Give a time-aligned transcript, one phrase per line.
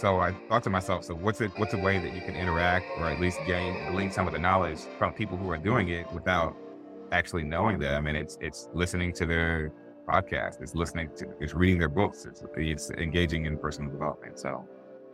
[0.00, 1.50] So I thought to myself, so what's it?
[1.58, 4.38] What's a way that you can interact or at least gain, glean some of the
[4.38, 6.56] knowledge from people who are doing it without
[7.12, 7.94] actually knowing them?
[7.94, 9.74] I mean, it's it's listening to their
[10.08, 14.38] podcast, it's listening to, it's reading their books, it's, it's engaging in personal development.
[14.38, 14.66] So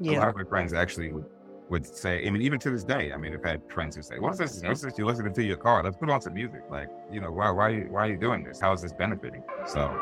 [0.04, 1.24] a lot of my friends actually would
[1.68, 4.20] would say, I mean, even to this day, I mean, I've had friends who say,
[4.20, 4.62] "What's this?
[4.62, 4.96] What's this?
[4.96, 5.82] You're listening to your car?
[5.82, 8.60] Let's put on some music." Like, you know, why, why, why are you doing this?
[8.60, 9.42] How is this benefiting?
[9.66, 10.00] So,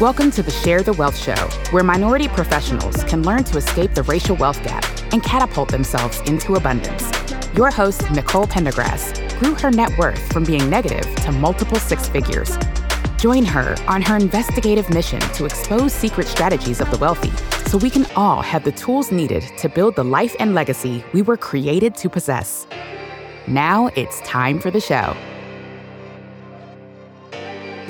[0.00, 1.34] Welcome to the Share the Wealth Show,
[1.72, 6.54] where minority professionals can learn to escape the racial wealth gap and catapult themselves into
[6.54, 7.12] abundance.
[7.54, 12.56] Your host, Nicole Pendergrass, grew her net worth from being negative to multiple six figures.
[13.18, 17.32] Join her on her investigative mission to expose secret strategies of the wealthy
[17.68, 21.20] so we can all have the tools needed to build the life and legacy we
[21.20, 22.66] were created to possess.
[23.46, 25.14] Now it's time for the show.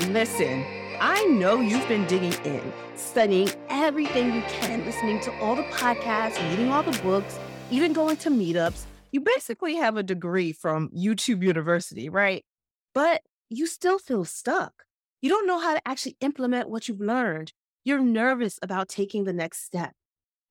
[0.09, 0.65] Listen,
[1.03, 2.61] I know you've been digging in,
[2.95, 7.39] studying everything you can, listening to all the podcasts, reading all the books,
[7.71, 8.85] even going to meetups.
[9.11, 12.45] You basically have a degree from YouTube University, right?
[12.93, 14.83] But you still feel stuck.
[15.23, 17.51] You don't know how to actually implement what you've learned.
[17.83, 19.93] You're nervous about taking the next step.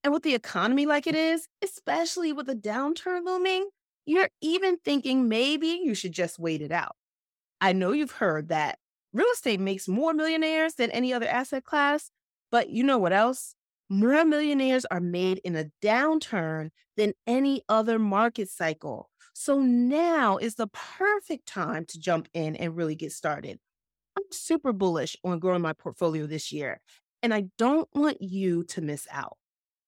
[0.02, 3.68] And with the economy like it is, especially with a downturn looming,
[4.04, 6.96] you're even thinking maybe you should just wait it out.
[7.60, 8.79] I know you've heard that
[9.12, 12.10] real estate makes more millionaires than any other asset class,
[12.50, 13.54] but you know what else?
[13.88, 19.10] More millionaires are made in a downturn than any other market cycle.
[19.32, 23.58] So now is the perfect time to jump in and really get started.
[24.16, 26.80] I'm super bullish on growing my portfolio this year,
[27.22, 29.36] and I don't want you to miss out.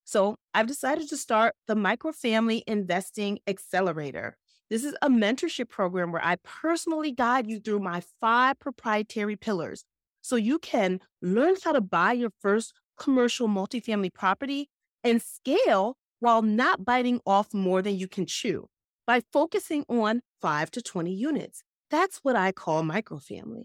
[0.04, 4.36] So I've decided to start the Microfamily Investing Accelerator.
[4.72, 9.84] This is a mentorship program where I personally guide you through my five proprietary pillars
[10.22, 14.70] so you can learn how to buy your first commercial multifamily property
[15.04, 18.66] and scale while not biting off more than you can chew
[19.06, 21.62] by focusing on 5 to 20 units.
[21.90, 23.64] That's what I call microfamily.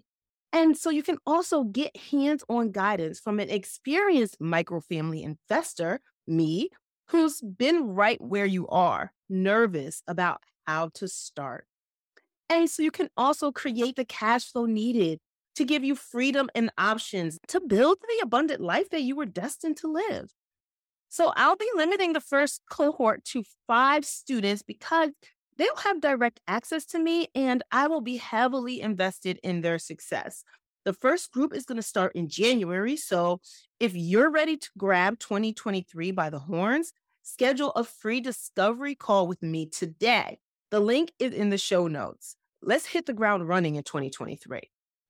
[0.51, 6.69] And so you can also get hands on guidance from an experienced microfamily investor, me,
[7.11, 11.65] who's been right where you are, nervous about how to start.
[12.49, 15.19] And so you can also create the cash flow needed
[15.55, 19.77] to give you freedom and options to build the abundant life that you were destined
[19.77, 20.31] to live.
[21.09, 25.09] So I'll be limiting the first cohort to five students because
[25.57, 30.43] they'll have direct access to me and I will be heavily invested in their success.
[30.85, 32.95] The first group is going to start in January.
[32.95, 33.41] So
[33.79, 36.93] if you're ready to grab 2023 by the horns,
[37.27, 40.39] schedule a free discovery call with me today.
[40.71, 42.35] The link is in the show notes.
[42.61, 44.61] Let's hit the ground running in 2023.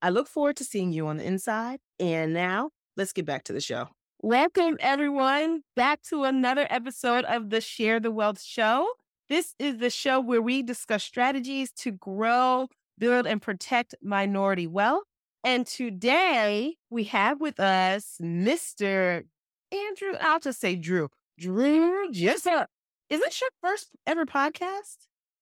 [0.02, 1.80] I look forward to seeing you on the inside.
[2.00, 3.90] And now let's get back to the show.
[4.22, 8.88] Welcome, everyone, back to another episode of the Share the Wealth Show.
[9.30, 12.68] This is the show where we discuss strategies to grow,
[12.98, 15.04] build, and protect minority wealth.
[15.44, 19.24] And today we have with us Mr.
[19.72, 20.14] Andrew.
[20.20, 21.10] I'll just say Drew.
[21.40, 22.70] Drew Jessup.
[23.10, 24.98] Is this your first ever podcast?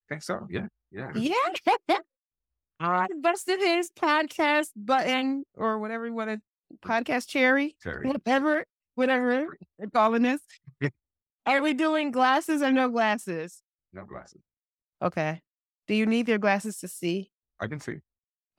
[0.07, 0.47] I think so.
[0.49, 0.67] Yeah.
[0.91, 1.11] Yeah.
[1.15, 1.97] Yeah.
[2.79, 6.41] I busted his podcast button or whatever you want to
[6.85, 7.75] podcast cherry.
[7.81, 8.07] Cherry.
[8.07, 8.65] Whatever,
[8.95, 10.41] whatever they're calling this.
[11.45, 13.61] Are we doing glasses or no glasses?
[13.93, 14.41] No glasses.
[15.01, 15.41] Okay.
[15.87, 17.31] Do you need your glasses to see?
[17.59, 17.97] I can see.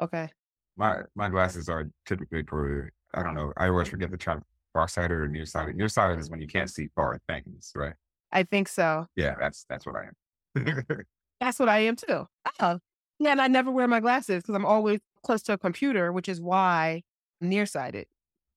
[0.01, 0.29] Okay.
[0.77, 3.53] My my glasses are typically for I don't know.
[3.57, 4.37] I always forget to try
[4.77, 5.75] farsighted or nearsighted.
[5.75, 7.95] Nearsighted is when you can't see far things, right?
[8.31, 9.07] I think so.
[9.17, 10.85] Yeah, that's that's what I am.
[11.41, 12.27] That's what I am too.
[12.61, 12.79] Oh.
[13.19, 16.31] Yeah, and I never wear my glasses because I'm always close to a computer, which
[16.31, 17.03] is why
[17.43, 18.07] I'm nearsighted.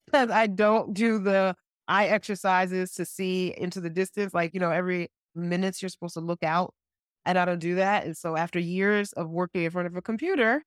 [0.05, 1.55] Because I don't do the
[1.89, 4.33] eye exercises to see into the distance.
[4.33, 6.73] Like, you know, every minutes you're supposed to look out.
[7.25, 8.05] And I don't do that.
[8.05, 10.63] And so after years of working in front of a computer,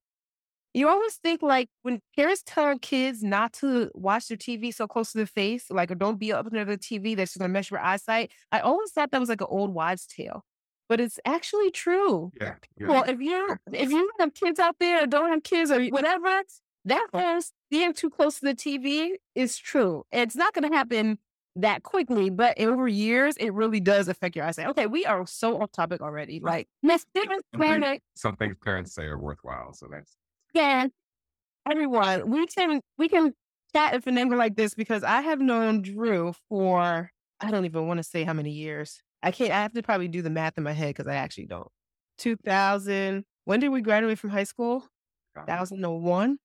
[0.74, 5.12] you always think like when parents tell kids not to watch their TV so close
[5.12, 7.70] to the face, like or don't be up near the TV that's just gonna mess
[7.70, 8.30] your eyesight.
[8.50, 10.44] I always thought that was like an old wives' tale.
[10.88, 12.32] But it's actually true.
[12.38, 12.54] Yeah.
[12.78, 12.86] yeah.
[12.86, 16.42] Well, if you if you have kids out there or don't have kids or whatever,
[16.84, 17.40] that whole
[17.70, 20.04] being too close to the TV is true.
[20.12, 21.18] It's not going to happen
[21.56, 24.68] that quickly, but over years, it really does affect your eyesight.
[24.68, 26.40] Okay, we are so off topic already.
[26.40, 27.42] Like, Miss Stevens,
[28.14, 29.72] some things parents say are worthwhile.
[29.74, 30.16] So that's
[30.52, 30.86] yeah.
[31.70, 33.32] Everyone, we can we can
[33.74, 37.10] chat if an angle like this because I have known Drew for
[37.40, 39.00] I don't even want to say how many years.
[39.22, 39.52] I can't.
[39.52, 41.68] I have to probably do the math in my head because I actually don't.
[42.18, 43.24] Two thousand.
[43.44, 44.84] When did we graduate from high school?
[45.46, 46.38] Thousand and one.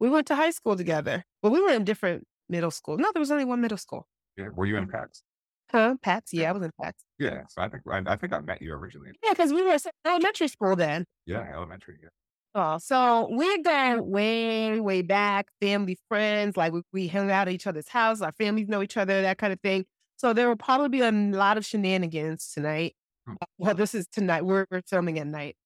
[0.00, 1.24] We went to high school together.
[1.42, 2.98] Well, we were in different middle school.
[2.98, 4.06] No, there was only one middle school.
[4.36, 4.48] Yeah.
[4.54, 5.22] Were you in PATS?
[5.70, 5.94] Huh?
[6.02, 6.32] PATS?
[6.32, 7.04] Yeah, I was in PATS.
[7.18, 7.42] Yeah.
[7.48, 9.10] So I think I, I think I met you originally.
[9.22, 9.76] Yeah, because we were
[10.06, 11.04] elementary school then.
[11.24, 11.96] Yeah, elementary.
[12.02, 12.08] Yeah.
[12.54, 16.56] Oh, so we gone way, way back, family, friends.
[16.56, 18.20] Like we, we hung out at each other's house.
[18.20, 19.86] Our families know each other, that kind of thing.
[20.16, 22.94] So there will probably be a lot of shenanigans tonight.
[23.26, 23.34] Hmm.
[23.56, 24.44] Well, this is tonight.
[24.44, 25.56] We're, we're filming at night.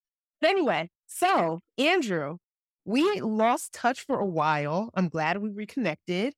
[0.40, 2.36] But anyway, so Andrew,
[2.84, 4.90] we lost touch for a while.
[4.94, 6.34] I'm glad we reconnected.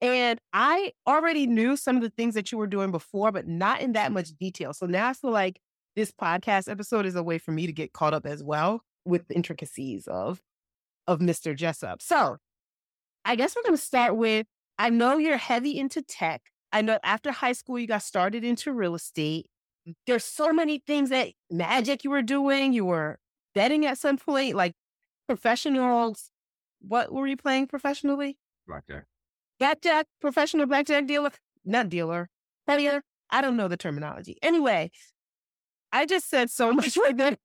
[0.00, 3.80] And I already knew some of the things that you were doing before, but not
[3.80, 4.72] in that much detail.
[4.72, 5.58] So now I feel like
[5.96, 9.26] this podcast episode is a way for me to get caught up as well with
[9.28, 10.40] the intricacies of
[11.06, 11.56] of Mr.
[11.56, 12.02] Jessup.
[12.02, 12.36] So
[13.24, 14.46] I guess we're gonna start with
[14.78, 16.42] I know you're heavy into tech.
[16.72, 19.46] I know after high school you got started into real estate.
[19.88, 19.94] Mm.
[20.06, 22.72] There's so many things that magic you were doing.
[22.72, 23.18] You were
[23.54, 24.74] betting at some point, like
[25.26, 26.30] professionals.
[26.80, 28.38] What were you playing professionally?
[28.66, 29.04] Blackjack.
[29.58, 31.30] Blackjack, professional blackjack dealer,
[31.64, 32.28] not dealer,
[32.66, 33.02] player.
[33.30, 34.36] I don't know the terminology.
[34.42, 34.90] Anyway,
[35.92, 37.36] I just said so much right there.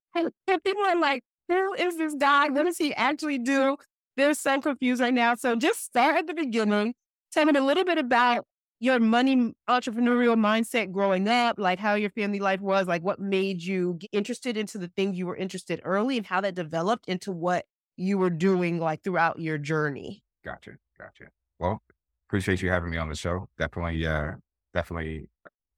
[0.46, 2.48] People are like, who is this guy?
[2.48, 3.76] What does he actually do?
[4.16, 5.34] They're so confused right now.
[5.34, 6.94] So just start at the beginning.
[7.32, 8.44] Tell me a little bit about
[8.80, 13.62] your money entrepreneurial mindset growing up, like how your family life was, like what made
[13.62, 17.64] you interested into the things you were interested early and how that developed into what
[17.96, 20.22] you were doing like throughout your journey.
[20.44, 20.72] Gotcha.
[20.98, 21.30] Gotcha.
[21.58, 21.82] Well,
[22.28, 23.48] appreciate you having me on the show.
[23.58, 24.32] Definitely, uh,
[24.72, 25.28] definitely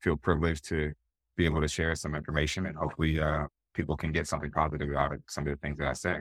[0.00, 0.92] feel privileged to
[1.36, 5.12] be able to share some information and hopefully, uh, people can get something positive out
[5.12, 6.20] of some of the things that I say.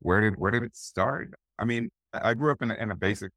[0.00, 1.32] Where did, where did it start?
[1.58, 3.32] I mean, I grew up in a, in a basic,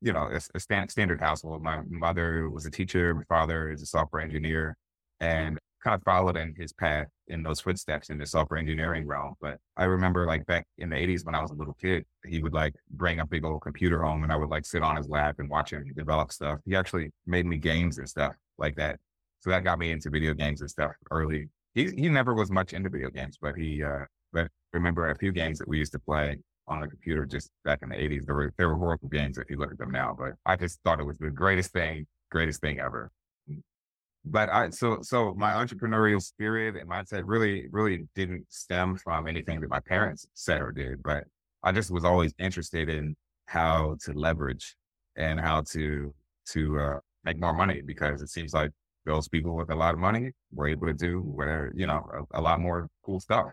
[0.00, 1.62] you know, a, a stand, standard household.
[1.62, 3.14] My mother was a teacher.
[3.14, 4.76] My father is a software engineer
[5.20, 9.34] and kind of followed in his path in those footsteps in the software engineering realm.
[9.40, 12.42] But I remember like back in the 80s when I was a little kid, he
[12.42, 15.08] would like bring a big old computer home and I would like sit on his
[15.08, 16.58] lap and watch him develop stuff.
[16.64, 18.98] He actually made me games and stuff like that.
[19.40, 21.48] So that got me into video games and stuff early.
[21.78, 25.32] He he never was much into video games, but he uh but remember a few
[25.32, 28.26] games that we used to play on the computer just back in the 80s.
[28.26, 30.80] There were there were horrible games if you look at them now, but I just
[30.84, 33.10] thought it was the greatest thing, greatest thing ever
[34.24, 39.60] but I so so my entrepreneurial spirit and mindset really really didn't stem from anything
[39.60, 41.24] that my parents said or did, but
[41.62, 43.16] I just was always interested in
[43.46, 44.76] how to leverage
[45.16, 46.14] and how to
[46.50, 48.70] to uh, make more money because it seems like
[49.08, 52.38] those people with a lot of money were able to do whatever you know a,
[52.38, 53.46] a lot more cool stuff.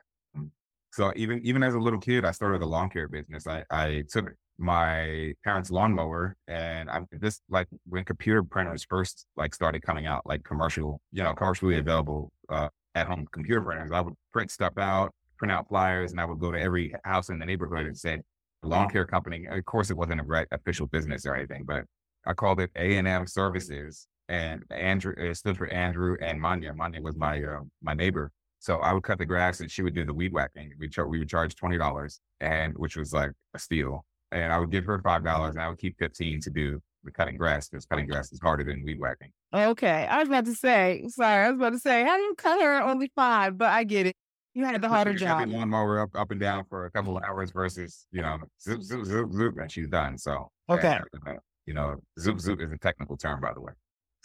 [0.92, 3.48] So even even as a little kid, I started a lawn care business.
[3.48, 9.54] I I took my parents' lawnmower, and I'm this like when computer printers first like
[9.54, 13.92] started coming out, like commercial, you know, commercially available uh, at home computer printers.
[13.92, 17.28] I would print stuff out, print out flyers, and I would go to every house
[17.30, 18.22] in the neighborhood and say,
[18.64, 21.84] "Lawn care company." Of course, it wasn't a right official business or anything, but
[22.26, 26.74] I called it A and M Services, and Andrew it stood for Andrew and Manya.
[26.74, 28.32] Manya was my uh, my neighbor.
[28.60, 30.72] So I would cut the grass and she would do the weed whacking.
[30.80, 34.60] We, char- we would charge twenty dollars, and which was like a steal and I
[34.60, 37.70] would give her five dollars, and I would keep fifteen to do the cutting grass
[37.70, 39.32] because cutting grass is harder than weed whacking.
[39.54, 42.36] Okay, I was about to say, sorry, I was about to say, how do you
[42.36, 43.58] cut her only five?
[43.58, 44.16] But I get it.
[44.54, 45.48] You had the harder job.
[45.50, 49.06] Lawnmower up, up and down for a couple of hours versus you know zoop zoop
[49.06, 50.18] zoop zoop, and she's done.
[50.18, 51.34] So okay, uh,
[51.66, 53.74] you know zoop zoop is a technical term, by the way.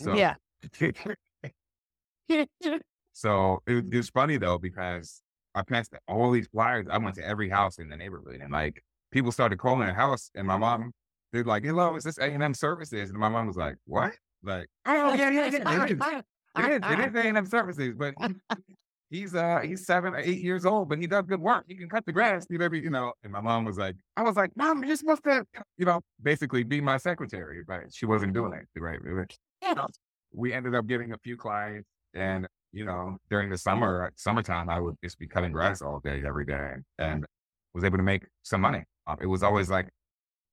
[0.01, 0.35] So yeah.
[3.13, 5.23] so it, it was funny though because
[5.55, 6.87] I passed all these flyers.
[6.91, 10.31] I went to every house in the neighborhood, and like people started calling the house,
[10.35, 10.93] and my mom,
[11.33, 14.15] they're like, "Hello, is this A and M Services?" And my mom was like, "What?"
[14.43, 15.47] Like, "Oh yeah, yeah, yeah,
[15.87, 18.15] it is, it is A and M Services." But
[19.11, 21.65] he's uh he's seven or eight years old, but he does good work.
[21.69, 23.13] He can cut the grass, you know, you know.
[23.23, 25.45] And my mom was like, I was like, Mom, you're supposed to,
[25.77, 29.11] you know, basically be my secretary, but she wasn't doing it right way.
[29.11, 29.25] You know,
[30.33, 34.81] we ended up getting a few clients, and you know, during the summer, summertime, I
[34.81, 37.27] would just be cutting grass all day, every day, and
[37.75, 38.85] was able to make some money.
[39.07, 39.89] Um, it was always like,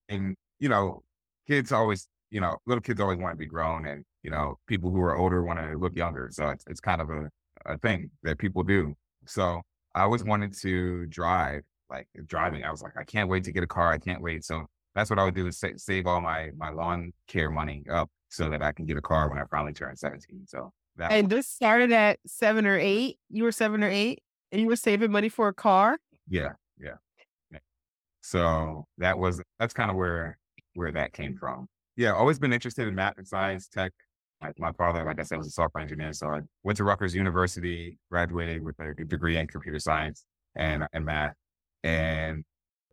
[0.10, 1.04] and you know,
[1.48, 4.92] kids always, you know, little kids always want to be grown, and you know, people
[4.92, 6.30] who are older want to look younger.
[6.32, 7.30] So it's it's kind of a
[7.66, 8.96] a thing that people do.
[9.26, 9.62] So
[9.96, 12.64] I always wanted to drive, like driving.
[12.64, 13.92] I was like, I can't wait to get a car.
[13.92, 14.46] I can't wait.
[14.46, 17.84] So that's what I would do is sa- save all my my lawn care money
[17.92, 20.46] up so that I can get a car when I finally turn 17.
[20.48, 23.18] So that And this started at seven or eight.
[23.30, 25.98] You were seven or eight, and you were saving money for a car.
[26.28, 26.96] yeah, yeah,
[27.52, 27.60] yeah.
[28.22, 30.38] So that was that's kind of where
[30.74, 31.68] where that came from.
[31.96, 33.92] Yeah, always been interested in math and science, tech.
[34.42, 37.16] My, my father, like I said, was a software engineer, so I went to Rutgers
[37.16, 41.34] University, graduated with a degree in computer science and and math.
[41.84, 42.44] And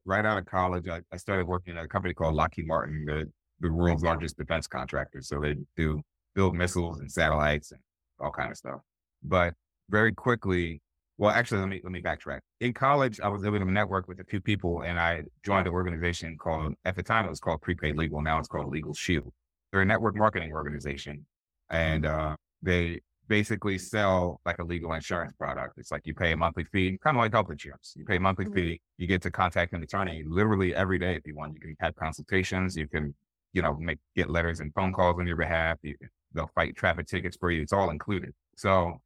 [0.06, 3.30] right out of college, I, I started working at a company called Lockheed Martin, the
[3.64, 5.20] the world's largest defense contractor.
[5.22, 6.00] So they do
[6.34, 7.80] build missiles and satellites and
[8.20, 8.80] all kind of stuff.
[9.22, 9.54] But
[9.90, 10.80] very quickly,
[11.16, 12.40] well, actually, let me let me backtrack.
[12.60, 15.72] In college, I was able to network with a few people, and I joined an
[15.72, 18.20] organization called at the time it was called Prepaid Legal.
[18.20, 19.32] Now it's called Legal Shield.
[19.70, 21.24] They're a network marketing organization,
[21.70, 25.78] and uh, they basically sell like a legal insurance product.
[25.78, 27.94] It's like you pay a monthly fee, kind of like health insurance.
[27.96, 31.26] You pay a monthly fee, you get to contact an attorney literally every day if
[31.26, 31.54] you want.
[31.54, 33.14] You can have consultations, you can,
[33.54, 35.78] you know, make get letters and phone calls on your behalf.
[35.82, 35.94] You,
[36.34, 37.62] they'll fight traffic tickets for you.
[37.62, 38.34] It's all included.
[38.56, 39.00] So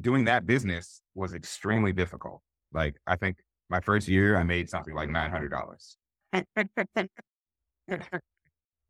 [0.00, 2.40] doing that business was extremely difficult.
[2.72, 3.36] Like I think
[3.68, 5.96] my first year I made something like nine hundred dollars.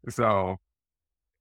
[0.09, 0.57] so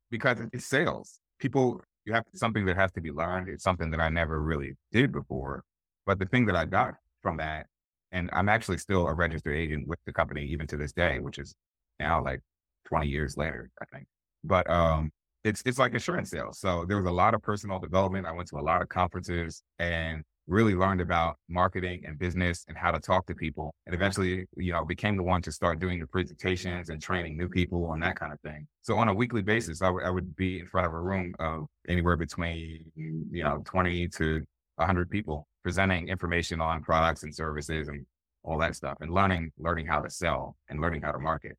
[0.10, 3.50] because it's sales, people you have something that has to be learned.
[3.50, 5.64] It's something that I never really did before.
[6.08, 7.68] But the thing that I got from that,
[8.12, 11.38] and I'm actually still a registered agent with the company even to this day, which
[11.38, 11.54] is
[12.00, 12.42] now like
[12.90, 14.06] 20 years later, I think.
[14.44, 15.12] But um
[15.44, 16.60] it's it's like insurance sales.
[16.60, 18.26] So there was a lot of personal development.
[18.26, 22.76] I went to a lot of conferences and really learned about marketing and business and
[22.76, 23.72] how to talk to people.
[23.86, 27.48] And eventually, you know, became the one to start doing the presentations and training new
[27.48, 28.68] people and that kind of thing.
[28.82, 31.68] So on a weekly basis, I would would be in front of a room of
[31.88, 34.44] anywhere between, you know, 20 to
[34.76, 38.06] 100 people presenting information on products and services and
[38.44, 41.58] all that stuff and learning learning how to sell and learning how to market.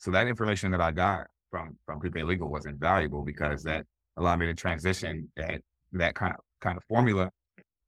[0.00, 4.38] So that information that I got from from prepaid legal was invaluable because that allowed
[4.38, 5.60] me to transition that
[5.92, 7.30] that kind of kind of formula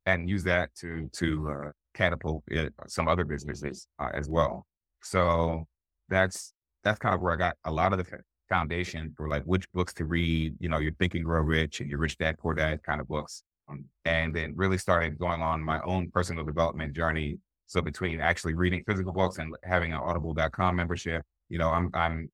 [0.06, 4.66] and use that to to uh, catapult it, some other businesses uh, as well.
[5.02, 5.66] So
[6.08, 6.52] that's
[6.84, 9.94] that's kind of where I got a lot of the foundation for like which books
[9.94, 10.54] to read.
[10.58, 13.08] You know, your Think and Grow Rich and your Rich Dad Poor Dad kind of
[13.08, 17.38] books, um, and then really started going on my own personal development journey.
[17.66, 22.30] So between actually reading physical books and having an Audible.com membership, you know, I'm I'm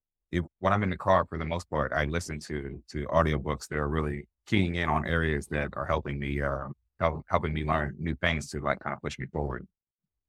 [0.60, 3.78] when I'm in the car, for the most part, I listen to to audiobooks that
[3.78, 6.68] are really keying in on areas that are helping me uh,
[7.00, 9.66] help, helping me learn new things to like kind of push me forward.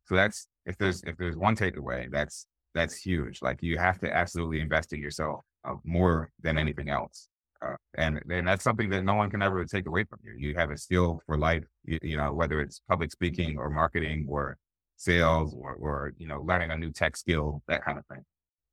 [0.08, 3.44] So that's if there's if there's one takeaway, that's that's huge.
[3.44, 7.28] Like you have to absolutely invest in yourself uh, more than anything else.
[7.62, 10.34] Uh, and and that's something that no one can ever take away from you.
[10.36, 14.26] You have a skill for life, you, you know, whether it's public speaking or marketing
[14.28, 14.58] or
[14.96, 18.24] sales or, or, you know, learning a new tech skill, that kind of thing.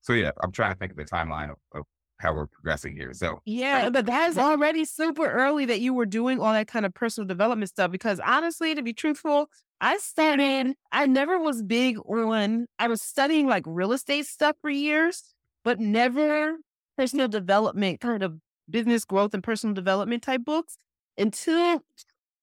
[0.06, 1.84] So yeah, I'm trying to think of the timeline of, of
[2.20, 3.12] how we're progressing here.
[3.12, 6.92] So Yeah, but that's already super early that you were doing all that kind of
[6.94, 7.90] personal development stuff.
[7.92, 9.48] Because honestly, to be truthful,
[9.80, 14.70] I started, I never was big on, I was studying like real estate stuff for
[14.70, 15.34] years,
[15.64, 16.56] but never
[16.98, 20.76] personal development, kind of business growth and personal development type books
[21.16, 21.82] until,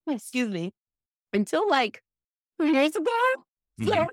[0.09, 0.73] excuse me,
[1.33, 2.03] until like
[2.59, 3.11] two years ago.
[3.83, 4.07] So Mhm.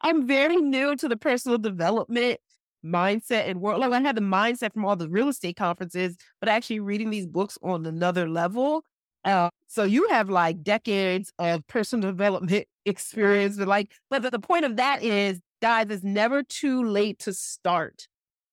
[0.00, 2.40] I'm very new to the personal development
[2.84, 3.80] mindset and world.
[3.80, 7.26] Like I had the mindset from all the real estate conferences, but actually reading these
[7.26, 8.84] books on another level.
[9.24, 14.38] Uh, so you have like decades of personal development experience, but like, but the, the
[14.38, 18.06] point of that is, guys, it's never too late to start.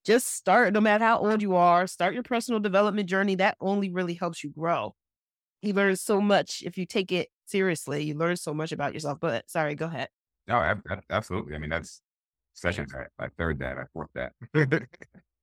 [0.06, 1.88] Just start, no matter how old you are.
[1.88, 3.36] Start your personal development journey.
[3.36, 4.96] That only really helps you grow.
[5.62, 8.04] You learn so much if you take it seriously.
[8.04, 9.20] You learn so much about yourself.
[9.22, 10.10] But sorry, go ahead.
[10.48, 11.56] no, ab- ab- absolutely.
[11.56, 12.02] I mean, that's
[12.54, 12.94] sessions.
[12.94, 13.78] I, I third that.
[13.78, 14.34] I fourth that.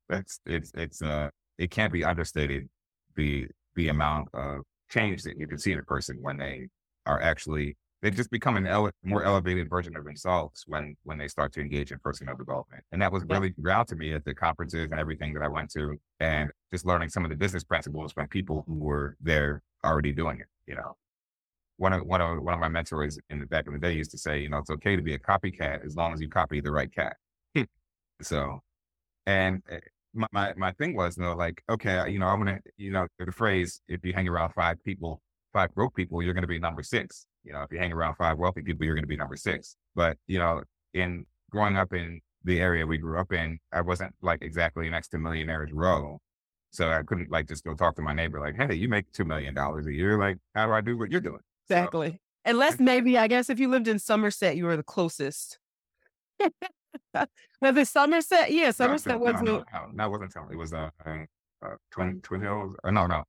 [0.08, 2.68] that's it's it's uh it can't be understated
[3.16, 6.68] the the amount of change that you can see in a person when they
[7.06, 11.28] are actually they just become an ele- more elevated version of themselves when when they
[11.28, 12.82] start to engage in personal development.
[12.92, 15.70] And that was really ground to me at the conferences and everything that I went
[15.72, 20.12] to, and just learning some of the business principles from people who were there already
[20.12, 20.46] doing it.
[20.66, 20.96] You know.
[21.80, 24.10] One of one of one of my mentors in the back of the day used
[24.10, 26.60] to say, you know, it's okay to be a copycat as long as you copy
[26.60, 27.16] the right cat.
[28.22, 28.60] so,
[29.24, 29.78] and eh,
[30.12, 33.06] my, my my thing was, you know, like, okay, you know, I'm gonna, you know,
[33.18, 35.22] the phrase, if you hang around five people,
[35.54, 37.24] five broke people, you're gonna be number six.
[37.44, 39.74] You know, if you hang around five wealthy people, you're gonna be number six.
[39.94, 44.14] But you know, in growing up in the area we grew up in, I wasn't
[44.20, 46.18] like exactly next to Millionaires Row.
[46.72, 49.26] So I couldn't like just go talk to my neighbor, like, hey, you make $2
[49.26, 50.18] million a year.
[50.18, 51.40] Like, how do I do what you're doing?
[51.70, 52.10] Exactly.
[52.10, 55.58] So, Unless maybe, I guess, if you lived in Somerset, you were the closest.
[57.14, 58.50] Was it Somerset?
[58.50, 59.34] Yeah, Somerset no, was.
[59.42, 60.54] No, no, no, no, it wasn't Somerset.
[60.54, 61.24] It was uh, uh,
[61.64, 62.74] uh, Twin Twin Hills.
[62.82, 63.22] Uh, no, no.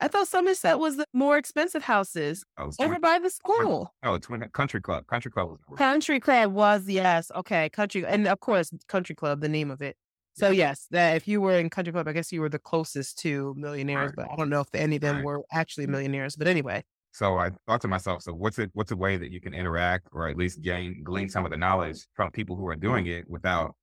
[0.00, 3.92] I thought Somerset was the more expensive houses oh, over twin, by the school.
[4.02, 5.06] Oh, Twin Country Club.
[5.06, 5.78] Country Club was.
[5.78, 7.32] Country Club was yes.
[7.34, 9.96] Okay, Country, and of course, Country Club, the name of it.
[10.34, 13.18] So yes, that if you were in Country Club, I guess you were the closest
[13.20, 14.26] to millionaires, right.
[14.28, 15.24] but I don't know if any of them right.
[15.24, 16.36] were actually millionaires.
[16.36, 16.84] But anyway.
[17.18, 20.06] So I thought to myself, so what's it what's a way that you can interact
[20.12, 23.28] or at least gain glean some of the knowledge from people who are doing it
[23.28, 23.74] without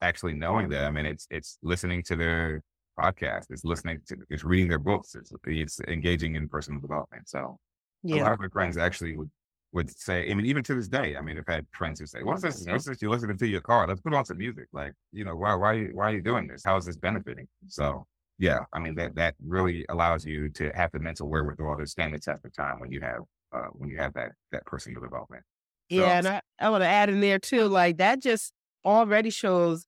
[0.00, 0.96] actually knowing them?
[0.96, 2.62] And it's it's listening to their
[2.98, 7.28] podcast, it's listening to it's reading their books, it's it's engaging in personal development.
[7.28, 7.60] So
[8.02, 8.22] yeah.
[8.22, 9.30] a lot of my friends actually would
[9.70, 12.24] would say, I mean, even to this day, I mean, I've had friends who say,
[12.24, 12.66] "What's this?
[12.66, 12.90] What's mm-hmm.
[12.90, 13.00] this?
[13.00, 13.86] You're listening to your car?
[13.86, 16.64] Let's put on some music." Like, you know, why, why, why are you doing this?
[16.64, 17.46] How is this benefiting?
[17.68, 18.04] So,
[18.40, 22.14] yeah, I mean, that that really allows you to have the mental wherewithal to stand
[22.14, 23.20] the test of time when you have
[23.52, 25.44] uh, when you have that that personal development.
[25.90, 28.54] So, yeah, and I, I want to add in there too, like that just
[28.84, 29.84] already shows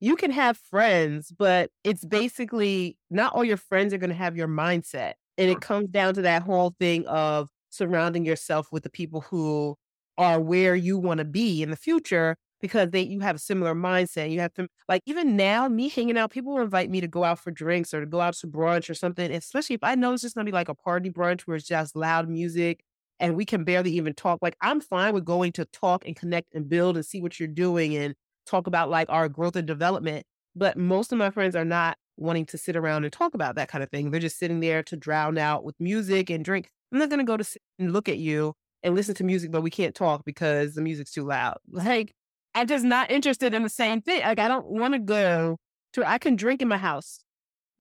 [0.00, 4.34] you can have friends, but it's basically not all your friends are going to have
[4.34, 8.90] your mindset, and it comes down to that whole thing of surrounding yourself with the
[8.90, 9.76] people who
[10.16, 13.74] are where you want to be in the future because they you have a similar
[13.74, 14.30] mindset.
[14.30, 17.24] You have to like even now, me hanging out, people will invite me to go
[17.24, 19.30] out for drinks or to go out to brunch or something.
[19.32, 21.96] Especially if I know it's just gonna be like a party brunch where it's just
[21.96, 22.82] loud music
[23.18, 24.40] and we can barely even talk.
[24.42, 27.48] Like I'm fine with going to talk and connect and build and see what you're
[27.48, 28.14] doing and
[28.46, 30.26] talk about like our growth and development.
[30.56, 33.68] But most of my friends are not wanting to sit around and talk about that
[33.68, 34.10] kind of thing.
[34.10, 36.68] They're just sitting there to drown out with music and drink.
[36.92, 39.62] I'm not to go to sit and look at you and listen to music, but
[39.62, 41.58] we can't talk because the music's too loud.
[41.70, 42.12] Like,
[42.54, 44.22] I'm just not interested in the same thing.
[44.22, 45.56] Like, I don't want to go
[45.94, 47.20] to, I can drink in my house.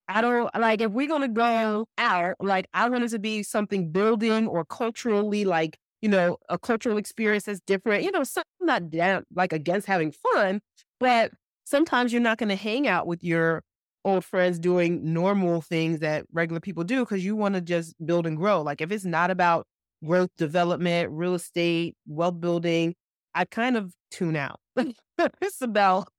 [0.08, 3.92] I don't like if we're to go out, like, I want it to be something
[3.92, 8.04] building or culturally, like, you know, a cultural experience that's different.
[8.04, 10.62] You know, so I'm not down, like against having fun,
[11.00, 11.32] but
[11.66, 13.62] sometimes you're not to hang out with your
[14.06, 18.26] old friends doing normal things that regular people do because you want to just build
[18.26, 18.62] and grow.
[18.62, 19.68] Like if it's not about
[20.04, 22.96] growth development, real estate, wealth building,
[23.34, 24.60] I kind of tune out.
[25.18, 26.10] it's about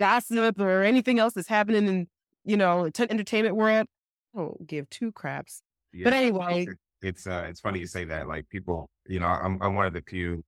[0.00, 2.08] gossip or anything else that's happening in,
[2.44, 3.86] you know, t- entertainment world.
[4.34, 5.62] I don't give two craps.
[5.92, 6.04] Yeah.
[6.04, 6.66] But anyway,
[7.02, 8.28] it's uh, it's funny you say that.
[8.28, 10.44] Like people, you know, I'm I'm one of the few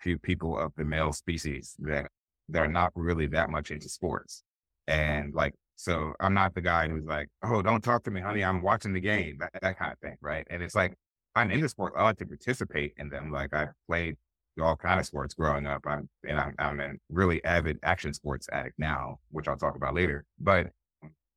[0.00, 2.10] few people of the male species that
[2.48, 4.42] that are not really that much into sports.
[4.86, 8.42] And like so I'm not the guy who's like, oh, don't talk to me, honey.
[8.42, 10.16] I'm watching the game, that, that kind of thing.
[10.20, 10.44] Right.
[10.50, 10.94] And it's like,
[11.36, 11.94] I'm into sports.
[11.96, 13.30] I like to participate in them.
[13.30, 14.16] Like I played
[14.60, 15.82] all kind of sports growing up.
[15.86, 19.94] I'm, and I'm, I'm a really avid action sports addict now, which I'll talk about
[19.94, 20.24] later.
[20.38, 20.68] But,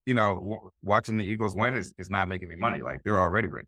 [0.05, 2.81] you know, w- watching the Eagles win is, is not making me money.
[2.81, 3.67] Like they're already rich.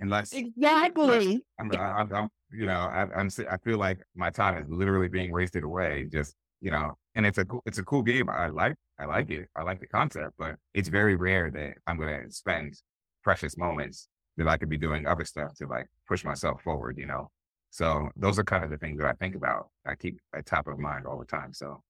[0.00, 4.68] Unless exactly, I'm, I'm, I'm, you know, I, I'm, I feel like my time is
[4.68, 6.08] literally being wasted away.
[6.10, 8.28] Just, you know, and it's a cool, it's a cool game.
[8.28, 9.48] I like, I like it.
[9.56, 12.74] I like the concept, but it's very rare that I'm going to spend
[13.22, 17.06] precious moments that I could be doing other stuff to like push myself forward, you
[17.06, 17.30] know?
[17.70, 19.68] So those are kind of the things that I think about.
[19.86, 21.52] I keep at top of mind all the time.
[21.52, 21.82] So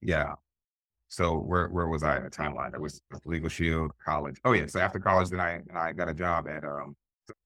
[0.00, 0.34] yeah.
[1.08, 2.74] So where, where was I in the timeline?
[2.74, 4.38] I was Legal Shield, college.
[4.44, 4.66] Oh yeah.
[4.66, 6.94] So after college, then I, I got a job at, um,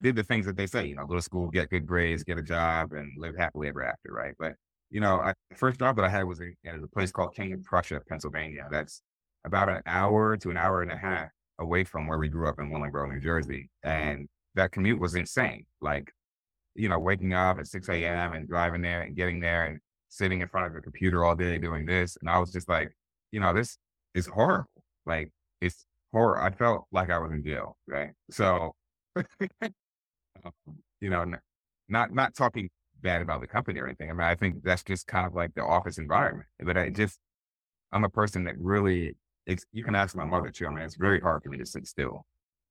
[0.01, 2.37] did the things that they say, you know, go to school, get good grades, get
[2.37, 4.11] a job and live happily ever after.
[4.11, 4.33] Right.
[4.39, 4.55] But
[4.89, 7.35] you know, I, the first job that I had was in, in a place called
[7.35, 8.67] King of Prussia, Pennsylvania.
[8.69, 9.01] That's
[9.43, 12.59] about an hour to an hour and a half away from where we grew up
[12.59, 13.69] in Willingboro, New Jersey.
[13.83, 15.65] And that commute was insane.
[15.81, 16.11] Like,
[16.75, 18.33] you know, waking up at 6 a.m.
[18.33, 21.57] and driving there and getting there and sitting in front of a computer all day
[21.57, 22.17] doing this.
[22.21, 22.95] And I was just like,
[23.31, 23.77] you know, this
[24.15, 24.69] is horrible.
[25.05, 26.41] Like, it's horror.
[26.41, 27.77] I felt like I was in jail.
[27.87, 28.11] Right.
[28.31, 28.73] So,
[29.15, 30.51] um,
[31.01, 31.25] you know,
[31.89, 32.69] not, not talking
[33.01, 34.09] bad about the company or anything.
[34.09, 36.47] I mean, I think that's just kind of like the office environment.
[36.63, 37.19] But I just,
[37.91, 39.15] I'm a person that really,
[39.71, 40.67] you can ask my mother too.
[40.67, 42.25] I mean, it's very hard for me to sit still.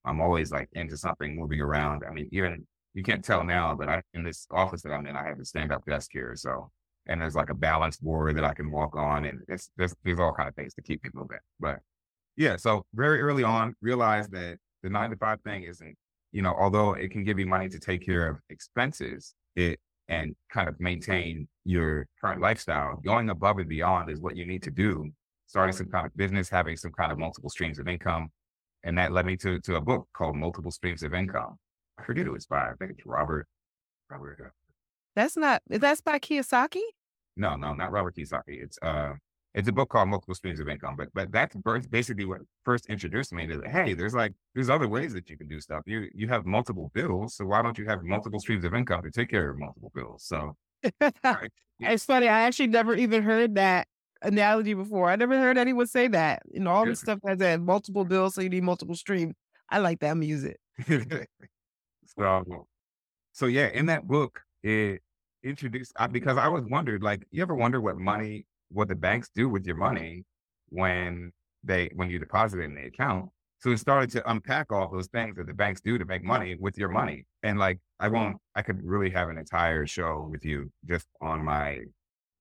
[0.05, 2.03] I'm always like into something, moving around.
[2.09, 5.17] I mean, even you can't tell now, but I, in this office that I'm in,
[5.17, 6.35] I have a stand up desk here.
[6.35, 6.71] So,
[7.07, 10.19] and there's like a balance board that I can walk on, and it's there's, there's
[10.19, 11.39] all kind of things to keep me moving.
[11.61, 11.81] But
[12.37, 15.97] yeah, so very early on, realized that the nine to five thing isn't
[16.33, 20.35] you know, although it can give you money to take care of expenses, it and
[20.51, 24.71] kind of maintain your current lifestyle, going above and beyond is what you need to
[24.71, 25.11] do.
[25.53, 28.31] Starting some kind of business, having some kind of multiple streams of income.
[28.85, 31.59] And that led me to, to a book called Multiple Streams of Income.
[31.99, 32.71] I forget who it's by.
[32.71, 33.47] I think it's Robert.
[34.11, 34.39] Robert.
[34.47, 34.49] Uh,
[35.15, 36.81] That's not, that's by Kiyosaki?
[37.37, 38.63] no, no, not Robert Kiyosaki.
[38.65, 39.13] It's uh,
[39.55, 40.97] it's a book called Multiple Streams of Income.
[40.97, 41.55] But but that's
[41.91, 45.49] basically what first introduced me to hey, there's like there's other ways that you can
[45.49, 45.83] do stuff.
[45.87, 49.11] You you have multiple bills, so why don't you have multiple streams of income to
[49.11, 50.25] take care of multiple bills?
[50.25, 50.57] So
[51.23, 52.29] right, It's funny.
[52.29, 53.87] I actually never even heard that
[54.23, 55.11] analogy before.
[55.11, 56.43] I never heard anyone say that.
[56.53, 57.15] You know, all this Yeah.
[57.15, 59.35] stuff has that multiple bills, so you need multiple streams.
[59.71, 60.59] I like that music.
[62.07, 62.67] so
[63.33, 65.01] so yeah, in that book it
[65.43, 69.29] introduced I, because I was wondered like you ever wonder what money what the banks
[69.35, 70.25] do with your money
[70.69, 71.33] when
[71.65, 73.31] they when you deposit it in the account.
[73.59, 76.57] So it started to unpack all those things that the banks do to make money
[76.59, 77.27] with your money.
[77.43, 81.45] And like I won't I could really have an entire show with you just on
[81.45, 81.81] my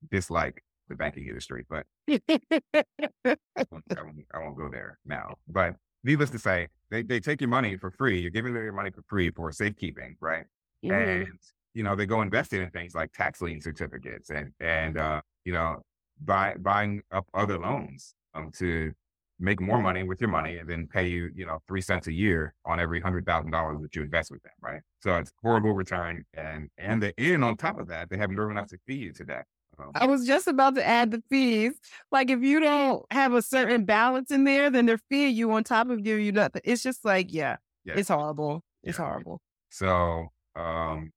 [0.09, 5.35] dislike the banking industry, but I won't, I won't, I won't go there now.
[5.47, 8.19] But needless to say, they, they take your money for free.
[8.21, 10.45] You're giving them your money for free for safekeeping, right?
[10.85, 11.21] Mhm.
[11.21, 11.39] And
[11.73, 15.21] you know they go invest it in things like tax lien certificates and and uh,
[15.45, 15.81] you know
[16.19, 18.91] buy buying up other loans um, to
[19.39, 22.13] make more money with your money and then pay you you know three cents a
[22.13, 24.81] year on every hundred thousand dollars that you invest with them, right?
[25.01, 28.51] So it's horrible return and and the and on top of that they haven't nerve
[28.51, 29.45] enough to feed you to that.
[29.77, 31.73] So, I was just about to add the fees.
[32.11, 35.63] Like if you don't have a certain balance in there, then they're feeing you on
[35.63, 36.61] top of giving you nothing.
[36.65, 37.93] It's just like, yeah, Yeah.
[37.95, 38.63] it's horrible.
[38.83, 39.03] It's Yeah.
[39.03, 39.41] horrible.
[39.69, 41.11] So, um,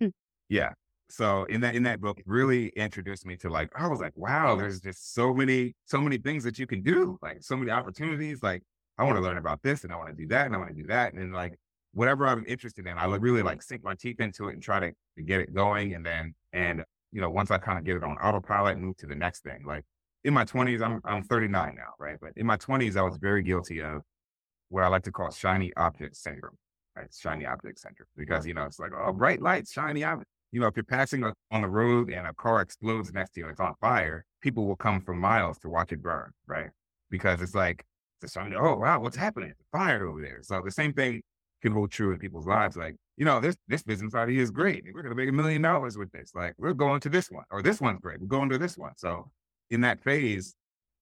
[0.00, 0.08] Hmm.
[0.48, 0.72] yeah.
[1.10, 4.56] So in that in that book, really introduced me to like I was like, wow,
[4.56, 8.42] there's just so many so many things that you can do, like so many opportunities.
[8.42, 8.62] Like
[8.98, 10.70] I want to learn about this, and I want to do that, and I want
[10.70, 11.54] to do that, and then like
[11.92, 14.80] whatever I'm interested in, I like really like sink my teeth into it and try
[14.80, 17.96] to, to get it going, and then and you know once I kind of get
[17.96, 19.64] it on autopilot, move to the next thing.
[19.66, 19.84] Like
[20.24, 22.16] in my 20s, I'm I'm 39 now, right?
[22.20, 24.02] But in my 20s, I was very guilty of
[24.68, 26.56] what I like to call shiny object syndrome
[26.98, 27.08] right?
[27.14, 30.28] Shiny object syndrome because you know it's like oh bright lights, shiny object.
[30.50, 33.46] You know, if you're passing on the road and a car explodes next to you
[33.46, 36.70] and it's on fire, people will come from miles to watch it burn, right?
[37.10, 37.84] Because it's like
[38.22, 38.56] it's shiny.
[38.56, 39.52] Oh wow, what's happening?
[39.72, 40.40] Fire over there.
[40.42, 41.22] So the same thing
[41.62, 42.76] can hold true in people's lives.
[42.76, 44.84] Like you know, this this business idea is great.
[44.94, 46.32] We're going to make a million dollars with this.
[46.34, 48.20] Like we're going to this one or this one's great.
[48.20, 48.92] We're going to this one.
[48.96, 49.30] So
[49.70, 50.54] in that phase,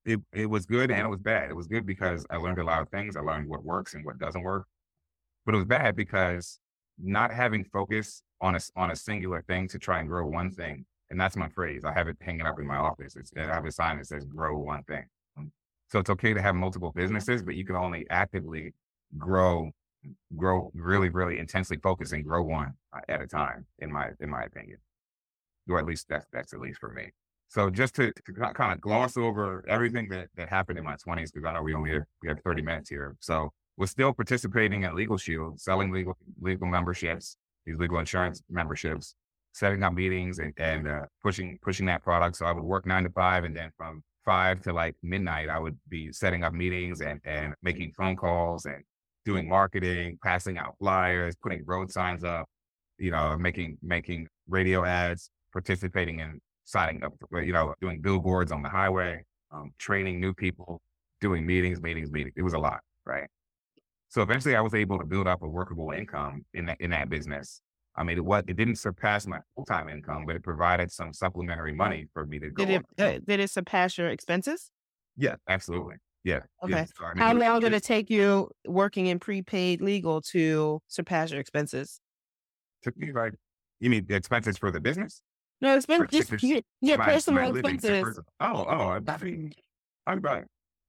[0.05, 1.51] it, it was good and it was bad.
[1.51, 3.17] It was good because I learned a lot of things.
[3.17, 4.67] I learned what works and what doesn't work
[5.47, 6.59] but it was bad because
[6.99, 10.85] not having focus on a on a singular thing to try and grow one thing,
[11.11, 11.85] and that's my phrase.
[11.85, 13.17] I have it hanging up in my office.
[13.17, 15.05] It's, I have a sign that says "Grow one thing."
[15.89, 18.75] So it's okay to have multiple businesses, but you can only actively
[19.17, 19.71] grow,
[20.37, 22.75] grow really, really intensely focus and grow one
[23.09, 23.67] at a time.
[23.79, 24.79] In my in my opinion,
[25.69, 27.13] or at least that's that's at least for me.
[27.49, 31.33] So just to, to kind of gloss over everything that, that happened in my 20s,
[31.33, 33.15] because I know we only have, we have 30 minutes here.
[33.21, 39.15] So was still participating at Legal Shield, selling legal legal memberships, these legal insurance memberships,
[39.53, 42.37] setting up meetings and, and uh, pushing pushing that product.
[42.37, 45.59] So I would work nine to five, and then from five to like midnight, I
[45.59, 48.83] would be setting up meetings and and making phone calls and
[49.27, 52.49] doing marketing, passing out flyers, putting road signs up,
[52.97, 58.63] you know, making making radio ads, participating in signing up, you know, doing billboards on
[58.63, 60.81] the highway, um, training new people,
[61.21, 62.35] doing meetings, meetings, meetings.
[62.37, 63.29] It was a lot, right?
[64.09, 67.11] So eventually, I was able to build up a workable income in that in that
[67.11, 67.61] business.
[67.97, 71.13] I mean, it was it didn't surpass my full time income, but it provided some
[71.13, 72.65] supplementary money for me to go.
[72.65, 74.71] Did it uh, did it surpass your expenses?
[75.17, 75.97] Yeah, absolutely.
[76.27, 76.41] Yeah.
[76.67, 76.79] yeah.
[76.79, 76.87] Okay.
[76.99, 80.81] So, I mean, How it long did it take you working in prepaid legal to
[80.89, 82.01] surpass your expenses?
[82.83, 83.35] took me like
[83.81, 85.23] you mean the expenses for the business?
[85.61, 88.19] No, it's been just your, your My- my personal my expenses.
[88.41, 89.55] Oh, oh, I think
[90.07, 90.45] about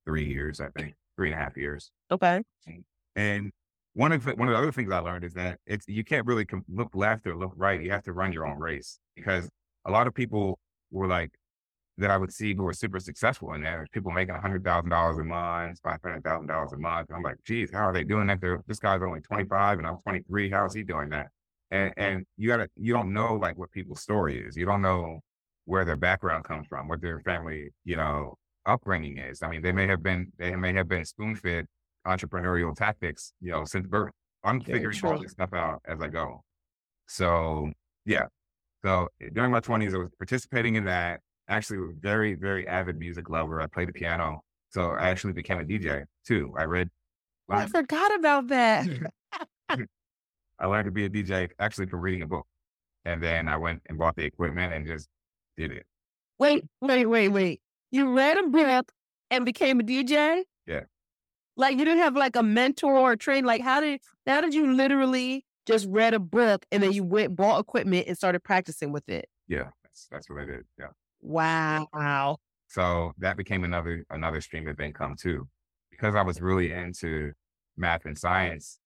[0.06, 1.92] three years, I think, three and a half years.
[2.12, 2.42] Okay.
[2.68, 2.84] Mm,
[3.16, 3.52] and
[3.94, 6.26] one of the, one of the other things I learned is that it's you can't
[6.26, 7.82] really look left or look right.
[7.82, 9.50] You have to run your own race because
[9.86, 10.60] a lot of people
[10.92, 11.32] were like
[11.98, 13.88] that I would see who were super successful in there.
[13.92, 17.10] People making hundred thousand dollars a month, five hundred thousand dollars a month.
[17.14, 18.40] I'm like, geez, how are they doing that?
[18.40, 20.50] They're, this guy's only 25 and I'm 23.
[20.50, 21.28] How is he doing that?
[21.72, 22.02] And mm-hmm.
[22.02, 24.56] and you gotta you don't know like what people's story is.
[24.56, 25.22] You don't know
[25.66, 29.42] where their background comes from, what their family, you know, upbringing is.
[29.42, 31.66] I mean, they may have been they may have been spoon fed
[32.06, 34.14] entrepreneurial tactics, you know, since birth.
[34.44, 36.44] I'm Very figuring all this stuff out as I go.
[37.08, 37.72] So
[38.06, 38.28] yeah.
[38.84, 41.22] So eh, during my twenties, I was participating in that.
[41.50, 43.62] Actually, was very, very avid music lover.
[43.62, 44.42] I played the piano.
[44.70, 46.54] So I actually became a DJ too.
[46.58, 46.90] I read
[47.50, 48.88] I forgot about that.
[50.60, 52.46] I learned to be a DJ actually from reading a book.
[53.06, 55.08] And then I went and bought the equipment and just
[55.56, 55.86] did it.
[56.40, 57.62] Wait, wait, wait, wait.
[57.92, 58.92] You read a book
[59.32, 60.44] and became a DJ?
[60.66, 60.82] Yeah.
[61.56, 63.46] Like you didn't have like a mentor or a train.
[63.46, 67.36] Like how did how did you literally just read a book and then you went
[67.36, 69.30] bought equipment and started practicing with it?
[69.48, 70.66] Yeah, that's that's what I did.
[70.78, 70.88] Yeah.
[71.28, 72.38] Wow.
[72.68, 75.48] So that became another another stream of income too,
[75.92, 77.32] because I was really into
[77.76, 78.80] math and science.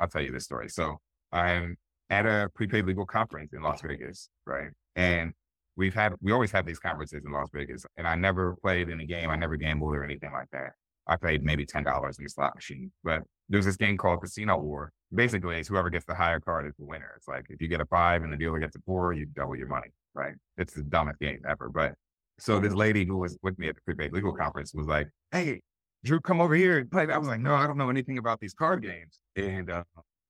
[0.00, 0.68] I'll tell you this story.
[0.68, 0.98] So
[1.32, 1.76] I'm
[2.10, 4.70] at a prepaid legal conference in Las Vegas, right?
[4.96, 5.32] And
[5.76, 9.00] we've had we always have these conferences in Las Vegas, and I never played in
[9.00, 9.30] a game.
[9.30, 10.72] I never gambled or anything like that.
[11.06, 14.58] I played maybe ten dollars in the slot machine, but there's this game called Casino
[14.58, 14.92] War.
[15.14, 17.12] Basically, it's whoever gets the higher card is the winner.
[17.16, 19.56] It's like if you get a five and the dealer gets a four, you double
[19.56, 20.34] your money, right?
[20.56, 21.68] It's the dumbest game ever.
[21.68, 21.94] But
[22.38, 25.60] so this lady who was with me at the prepaid legal conference was like, "Hey,
[26.04, 28.40] Drew, come over here and play." I was like, "No, I don't know anything about
[28.40, 29.84] these card games." And uh,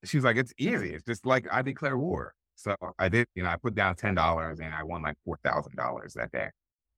[0.04, 0.94] she was like, "It's easy.
[0.94, 4.14] It's just like I declare war." So I did, you know, I put down ten
[4.14, 6.48] dollars and I won like four thousand dollars that day,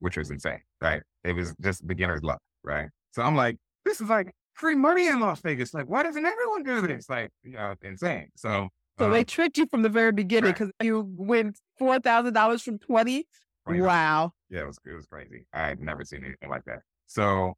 [0.00, 1.02] which was insane, right?
[1.22, 2.88] It was just beginner's luck, right?
[3.12, 5.74] So I'm like, this is like free money in Las Vegas.
[5.74, 7.08] Like, why doesn't everyone do this?
[7.08, 8.28] Like, you know, insane.
[8.36, 10.86] So, so um, they tricked you from the very beginning because right.
[10.86, 13.26] you win four thousand dollars from twenty.
[13.66, 14.32] Wow.
[14.50, 15.46] Yeah, it was it was crazy.
[15.52, 16.80] I had never seen anything like that.
[17.06, 17.54] So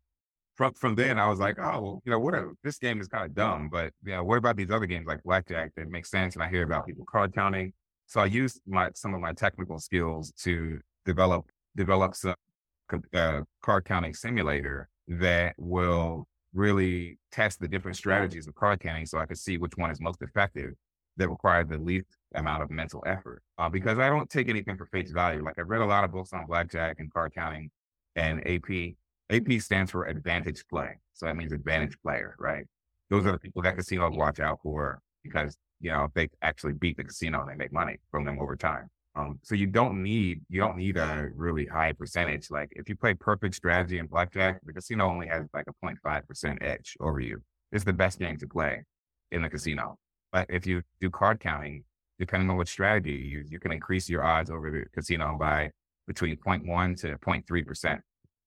[0.54, 2.52] from from then I was like, oh, well, you know, whatever.
[2.64, 5.22] This game is kind of dumb, but you know, what about these other games like
[5.22, 6.34] blackjack that make sense?
[6.34, 7.72] And I hear about people card counting.
[8.06, 12.34] So I used my some of my technical skills to develop develop some
[13.14, 16.26] uh, card counting simulator that will
[16.56, 20.00] really test the different strategies of card counting so I could see which one is
[20.00, 20.72] most effective
[21.16, 23.42] that require the least amount of mental effort.
[23.58, 25.44] Uh, because I don't take anything for face value.
[25.44, 27.70] Like I've read a lot of books on blackjack and card counting
[28.16, 28.94] and AP.
[29.30, 30.98] AP stands for advantage play.
[31.14, 32.64] So that means advantage player, right?
[33.10, 36.96] Those are the people that casinos watch out for because, you know, they actually beat
[36.96, 38.88] the casino and they make money from them over time.
[39.16, 42.50] Um, so you don't need you don't need a really high percentage.
[42.50, 46.26] Like if you play perfect strategy in blackjack, the casino only has like a 0.5
[46.26, 47.42] percent edge over you.
[47.72, 48.84] It's the best game to play
[49.32, 49.96] in the casino.
[50.32, 51.84] But if you do card counting,
[52.18, 55.70] depending on what strategy you use, you can increase your odds over the casino by
[56.06, 58.00] between 0.1 to 0.3 percent,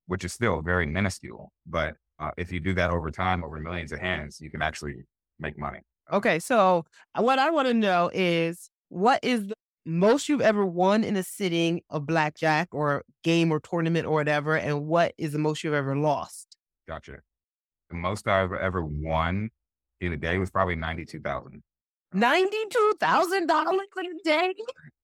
[0.06, 1.52] which is still very minuscule.
[1.66, 4.98] But uh, if you do that over time, over millions of hands, you can actually
[5.40, 5.80] make money.
[6.12, 9.56] Okay, so uh, what I want to know is what is the
[9.86, 14.56] most you've ever won in a sitting of blackjack or game or tournament or whatever,
[14.56, 16.58] and what is the most you've ever lost?
[16.88, 17.20] Gotcha.
[17.90, 19.50] The most I've ever won
[20.02, 21.64] in a day was probably ninety-two thousand.
[22.14, 24.54] Ninety-two thousand dollars in a day.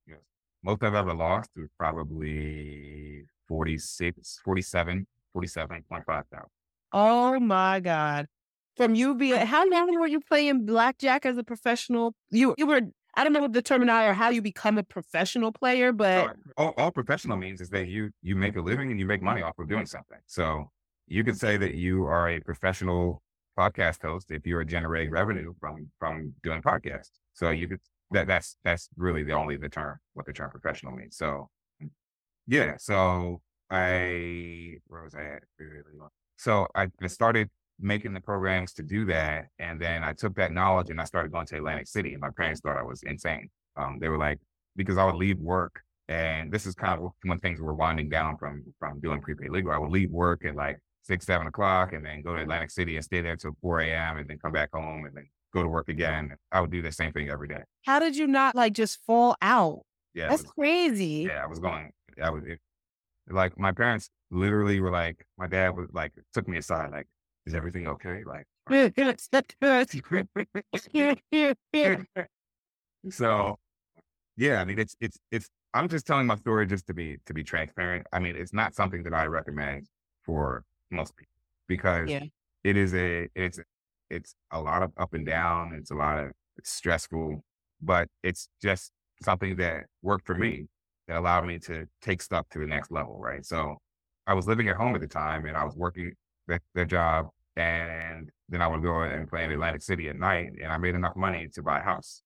[0.08, 0.20] Yes.
[0.64, 6.50] Most I've ever lost was probably 46, 47, 47.5 thousand.
[6.92, 8.28] Oh my God.
[8.76, 12.14] From you being, how long were you playing blackjack as a professional?
[12.30, 12.82] You you were
[13.16, 16.74] I don't know what the terminology or how you become a professional player, but all,
[16.78, 19.58] all, professional means is that you you make a living and you make money off
[19.58, 20.20] of doing something.
[20.28, 20.70] So
[21.08, 23.22] you could say that you are a professional
[23.58, 27.12] podcast host if you're generating revenue from from doing podcasts.
[27.34, 27.80] So you could
[28.12, 31.16] that that's that's really the only the term what the term professional means.
[31.18, 31.50] So
[32.48, 35.44] yeah, so I where was I at?
[36.38, 37.50] So I started
[37.80, 39.46] making the programs to do that.
[39.60, 42.14] And then I took that knowledge and I started going to Atlantic City.
[42.14, 43.50] And my parents thought I was insane.
[43.78, 44.40] Um, they were like,
[44.76, 48.38] because I would leave work and this is kind of when things were winding down
[48.38, 49.72] from from doing prepaid legal.
[49.72, 52.96] I would leave work at like six, seven o'clock and then go to Atlantic City
[52.96, 54.18] and stay there till 4 a.m.
[54.18, 56.36] and then come back home and then go to work again.
[56.52, 57.62] I would do the same thing every day.
[57.86, 59.82] How did you not like just fall out?
[60.14, 60.30] Yeah.
[60.30, 61.28] That's was, crazy.
[61.28, 62.60] Yeah, I was going, I was it,
[63.30, 67.08] like, my parents literally were like, my dad was like, took me aside, like,
[67.46, 68.24] is everything okay?
[68.26, 68.46] Like,
[73.10, 73.58] so
[74.38, 77.34] yeah, I mean, it's, it's, it's, I'm just telling my story just to be, to
[77.34, 78.08] be transparent.
[78.12, 79.88] I mean, it's not something that I recommend
[80.24, 81.34] for most people
[81.68, 82.24] because yeah.
[82.64, 83.60] it is a, it's,
[84.10, 85.74] it's a lot of up and down.
[85.78, 87.44] It's a lot of it's stressful,
[87.82, 88.92] but it's just
[89.24, 90.68] something that worked for me
[91.08, 93.20] that allowed me to take stuff to the next level.
[93.20, 93.46] Right.
[93.46, 93.78] So
[94.28, 96.14] I was living at home at the time and I was working
[96.48, 100.52] the, the job and then I would go and play in Atlantic City at night,
[100.62, 102.22] and I made enough money to buy a house.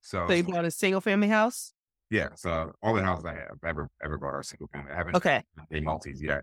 [0.00, 1.72] So, so you bought a single family house?
[2.10, 2.28] Yeah.
[2.34, 4.92] So all the houses I have ever ever bought are single family.
[4.92, 6.42] I haven't okay a multis yet,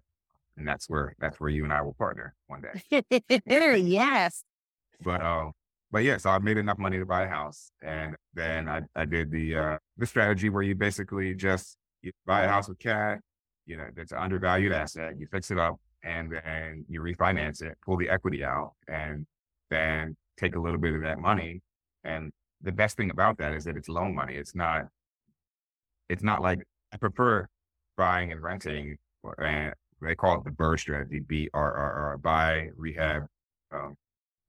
[0.57, 3.03] and that's where that's where you and I will partner one day.
[3.77, 4.43] yes.
[5.03, 5.51] But uh,
[5.91, 9.05] but yeah, so I made enough money to buy a house, and then I I
[9.05, 13.19] did the uh the strategy where you basically just you buy a house with cash,
[13.65, 17.77] you know, that's an undervalued asset, you fix it up, and then you refinance it,
[17.85, 19.25] pull the equity out, and
[19.69, 21.61] then take a little bit of that money
[22.03, 22.31] and
[22.61, 24.35] the best thing about that is that it's loan money.
[24.35, 24.87] It's not,
[26.09, 26.59] it's not like
[26.91, 27.47] I prefer
[27.97, 28.97] buying and renting,
[29.37, 33.27] and they call it the BRRRR strategy, B R R R, buy, rehab,
[33.71, 33.95] um,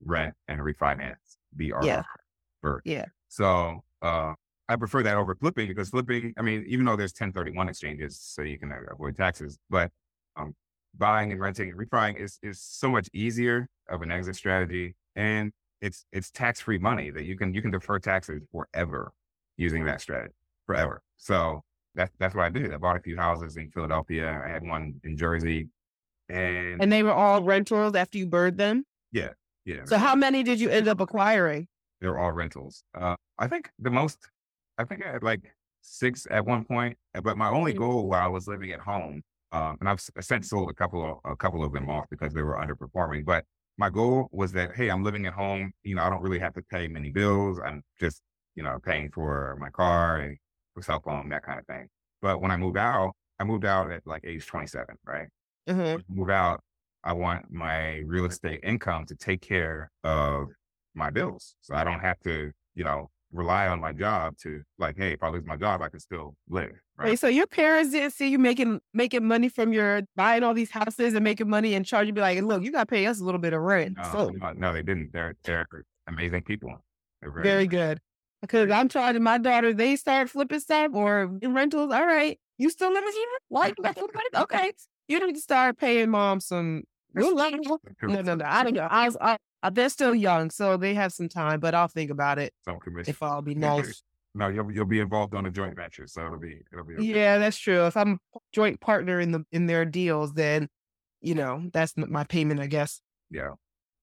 [0.05, 2.03] rent, and refinance, B R Yeah.
[2.65, 2.81] BRRRR.
[2.85, 3.05] Yeah.
[3.29, 4.35] So uh,
[4.69, 8.43] I prefer that over flipping because flipping, I mean, even though there's 1031 exchanges, so
[8.43, 9.91] you can avoid taxes, but
[10.37, 10.55] um,
[10.97, 15.53] buying and renting and refining is is so much easier of an exit strategy, and
[15.81, 19.13] it's it's tax free money that you can you can defer taxes forever
[19.57, 20.35] using that strategy
[20.67, 21.03] forever.
[21.17, 21.63] So
[21.95, 22.73] that's that's what I did.
[22.73, 24.43] I bought a few houses in Philadelphia.
[24.45, 25.69] I had one in Jersey,
[26.29, 28.85] and, And they were all rentals after you bird them.
[29.13, 29.31] yeah,
[29.65, 29.85] yeah.
[29.85, 31.67] So how many did you end up acquiring?
[32.01, 32.83] they're all rentals.
[32.99, 34.19] Uh, I think the most,
[34.79, 35.43] I think I had like
[35.83, 39.77] six at one point, but my only goal while I was living at home, um,
[39.81, 42.57] and I've since sold a couple of, a couple of them off because they were
[42.57, 43.45] underperforming, but
[43.79, 45.73] my goal was that, Hey, I'm living at home.
[45.83, 47.59] You know, I don't really have to pay many bills.
[47.65, 48.23] I'm just,
[48.55, 50.37] you know, paying for my car and
[50.75, 51.89] for cell phone, that kind of thing.
[52.21, 55.29] But when I moved out, I moved out at like age 27, right?
[55.67, 56.03] Mhm.
[56.09, 56.63] move out,
[57.05, 60.49] I want my real estate income to take care of
[60.95, 61.57] my bills.
[61.61, 65.23] So I don't have to, you know, rely on my job to like, hey, if
[65.23, 66.73] I lose my job, I can still live.
[67.01, 67.11] Right.
[67.11, 70.71] Wait, so your parents didn't see you making making money from your buying all these
[70.71, 73.21] houses and making money and charge you be like, look, you got to pay us
[73.21, 73.97] a little bit of rent.
[73.97, 75.11] No, so no, no, they didn't.
[75.13, 75.67] They're they're
[76.07, 76.77] amazing people.
[77.23, 78.01] They're very, very good.
[78.43, 81.93] Because I'm charging my daughter, they start flipping stuff or in rentals.
[81.93, 83.27] All right, you still living here?
[83.49, 84.41] Why you got to pay?
[84.43, 84.73] Okay,
[85.09, 86.85] you need to start paying mom some.
[87.15, 87.61] We'll let her-
[88.09, 88.45] No, no, no.
[88.47, 88.89] I don't know.
[88.91, 89.37] I was, I,
[89.71, 91.61] they're still young, so they have some time.
[91.61, 92.53] But I'll think about it
[93.09, 93.55] if I'll be
[93.87, 94.03] nice.
[94.35, 97.05] No, you'll you'll be involved on a joint venture, so it'll be it'll be okay.
[97.05, 97.87] Yeah, that's true.
[97.87, 98.19] If I'm
[98.53, 100.69] joint partner in the in their deals, then
[101.21, 103.01] you know that's my payment, I guess.
[103.31, 103.55] Yeah.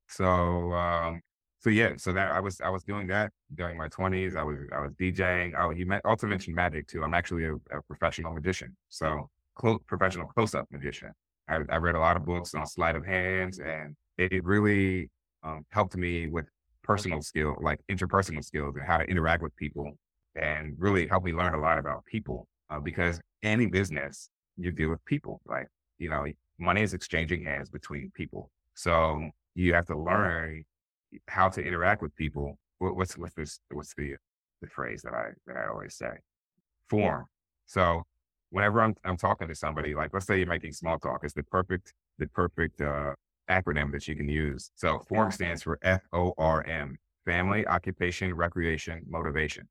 [0.09, 1.21] So um
[1.59, 4.35] so yeah, so that I was I was doing that during my twenties.
[4.35, 5.53] I was I was DJing.
[5.57, 7.03] Oh, you met, also mentioned magic too.
[7.03, 8.75] I'm actually a, a professional magician.
[8.89, 11.11] So close professional close up magician.
[11.49, 15.09] I, I read a lot of books on sleight of hands, and it, it really
[15.43, 16.45] um, helped me with
[16.83, 19.97] personal skill, like interpersonal skills, and how to interact with people,
[20.37, 22.47] and really helped me learn a lot about people.
[22.69, 25.67] Uh, because any business you deal with people, like
[25.99, 26.25] you know,
[26.59, 28.51] money is exchanging hands between people.
[28.73, 30.63] So you have to learn
[31.27, 32.57] how to interact with people.
[32.79, 33.59] What, what's what's this?
[33.71, 34.15] What's the
[34.61, 36.11] the phrase that I that I always say?
[36.89, 37.25] Form.
[37.65, 38.03] So
[38.49, 41.43] whenever I'm I'm talking to somebody, like let's say you're making small talk, it's the
[41.43, 43.13] perfect the perfect uh,
[43.49, 44.71] acronym that you can use.
[44.75, 49.67] So form stands for F O R M: family, occupation, recreation, motivation.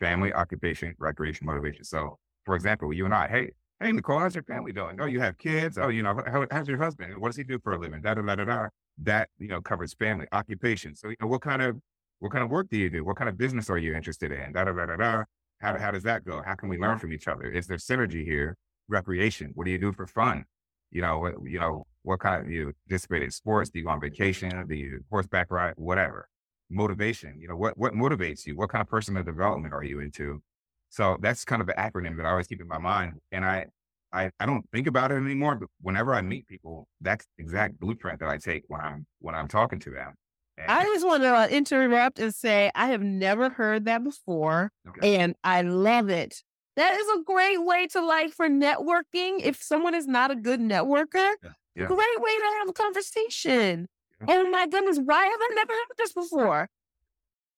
[0.00, 1.84] Family, occupation, recreation, motivation.
[1.84, 5.00] So, for example, you and I, hey, hey, Nicole, how's your family doing?
[5.00, 5.78] Oh, you have kids.
[5.78, 7.16] Oh, you know, how, how's your husband?
[7.18, 8.02] What does he do for a living?
[8.02, 8.68] Da da da da da.
[9.02, 10.94] That you know covers family, occupation.
[10.96, 11.76] So, you know, what kind of
[12.20, 13.04] what kind of work do you do?
[13.04, 14.52] What kind of business are you interested in?
[14.52, 15.24] Da da da da da.
[15.60, 16.42] How how does that go?
[16.44, 17.50] How can we learn from each other?
[17.50, 18.56] Is there synergy here?
[18.88, 19.52] Recreation.
[19.54, 20.44] What do you do for fun?
[20.90, 23.70] You know, what you know, what kind of you participate in sports?
[23.70, 24.66] Do you go on vacation?
[24.66, 25.74] Do you horseback ride?
[25.76, 26.28] Whatever.
[26.70, 27.40] Motivation.
[27.40, 28.56] You know, what what motivates you?
[28.56, 30.42] What kind of personal development are you into?
[30.90, 33.14] So that's kind of the acronym that I always keep in my mind.
[33.30, 33.66] And I,
[34.12, 37.78] I, I don't think about it anymore, but whenever I meet people, that's the exact
[37.78, 40.14] blueprint that I take when I'm, when I'm talking to them.
[40.56, 44.72] And- I just want to uh, interrupt and say I have never heard that before,
[44.88, 45.16] Okay.
[45.16, 46.42] and I love it.
[46.76, 49.40] That is a great way to like for networking.
[49.42, 51.86] If someone is not a good networker, yeah.
[51.86, 53.88] great way to have a conversation.
[54.26, 56.68] Oh my goodness, why have I never heard this before?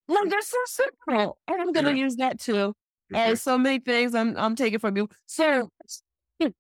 [0.08, 1.94] Like they're so simple, and I'm gonna Yeah.
[1.96, 2.74] use that too.
[3.12, 5.08] And so many things I'm I'm taking from you.
[5.26, 5.70] So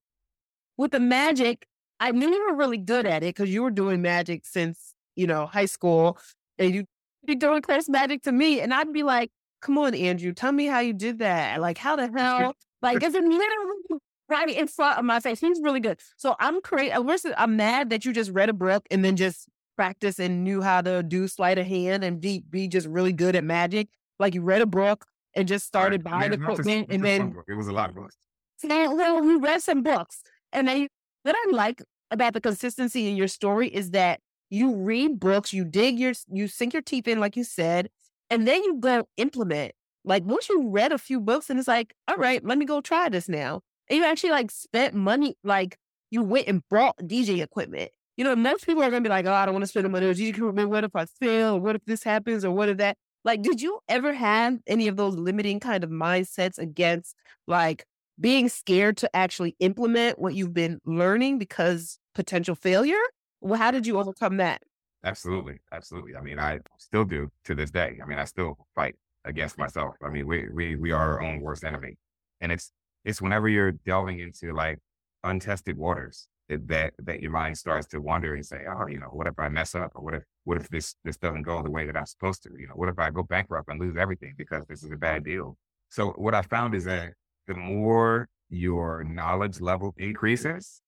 [0.76, 1.66] with the magic,
[1.98, 5.26] I knew you were really good at it because you were doing magic since you
[5.26, 6.18] know high school,
[6.58, 6.84] and you
[7.26, 9.30] be doing class magic to me, and I'd be like,
[9.62, 11.60] "Come on, Andrew, tell me how you did that.
[11.60, 12.54] Like, how the hell?
[12.82, 15.40] Like, it's literally right in front of my face.
[15.40, 16.00] He's really good.
[16.16, 16.92] So I'm crazy.
[16.92, 19.48] I'm mad that you just read a book and then just
[19.80, 23.34] practice and knew how to do sleight of hand and be be just really good
[23.34, 23.88] at magic.
[24.18, 26.12] Like you read a book and just started Right.
[26.20, 28.14] buying equipment, and then it was a lot of books.
[28.58, 30.88] so, well, we read some books, and then
[31.22, 34.20] what I like about the consistency in your story is that
[34.50, 37.88] you read books, you dig your, you sink your teeth in, like you said,
[38.28, 39.72] and then you go implement.
[40.04, 42.82] Like once you read a few books, and it's like, all right, let me go
[42.82, 43.62] try this now.
[43.88, 45.78] And you actually like spent money, like
[46.10, 47.90] you went and bought DJ equipment.
[48.20, 49.88] You know, most people are gonna be like, oh, I don't want to spend the
[49.88, 50.68] money on DJ equipment.
[50.68, 51.54] What if I fail?
[51.54, 52.44] Or what if this happens?
[52.44, 52.98] Or what if that?
[53.24, 57.14] Like, did you ever have any of those limiting kind of mindsets against
[57.46, 57.86] like
[58.20, 63.00] being scared to actually implement what you've been learning because potential failure?
[63.40, 64.60] Well, how did you overcome that?
[65.02, 65.56] Absolutely.
[65.72, 66.14] Absolutely.
[66.14, 68.00] I mean, I still do to this day.
[68.02, 69.94] I mean, I still fight against myself.
[70.04, 71.96] I mean, we we we are our own worst enemy,
[72.42, 72.70] and it's
[73.02, 74.78] it's whenever you're delving into like
[75.24, 79.26] untested waters that that, your mind starts to wander and say, oh, you know, what
[79.26, 81.86] if I mess up, or what if what if this this doesn't go the way
[81.86, 82.50] that I'm supposed to?
[82.58, 85.24] You know, what if I go bankrupt and lose everything because this is a bad
[85.24, 85.56] deal?
[85.88, 87.12] So what I found is that
[87.46, 90.82] the more your knowledge level increases,